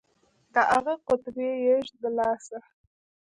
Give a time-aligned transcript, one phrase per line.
[0.53, 2.57] د اغه قطبي يږ د لاسه.